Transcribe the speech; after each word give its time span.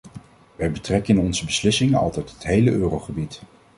Wij 0.55 0.71
betrekken 0.71 1.15
in 1.17 1.21
onze 1.21 1.45
beslissingen 1.45 1.99
altijd 1.99 2.31
het 2.31 2.43
hele 2.43 2.71
eurogebied. 2.71 3.41